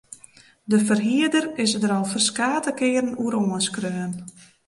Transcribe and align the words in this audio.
De 0.63 0.79
ferhierder 0.85 1.49
is 1.65 1.73
der 1.81 1.93
al 1.97 2.07
ferskate 2.13 2.71
kearen 2.79 3.17
oer 3.23 3.35
oanskreaun. 3.41 4.13